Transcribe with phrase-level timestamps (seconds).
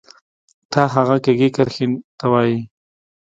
[0.71, 1.85] تا هغه کږې کرښې
[2.19, 2.59] ته وایې